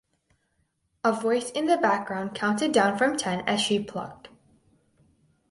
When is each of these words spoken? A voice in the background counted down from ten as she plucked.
A 1.03 1.13
voice 1.13 1.51
in 1.51 1.67
the 1.67 1.77
background 1.77 2.33
counted 2.33 2.71
down 2.71 2.97
from 2.97 3.15
ten 3.15 3.41
as 3.41 3.61
she 3.61 3.83
plucked. 3.83 4.29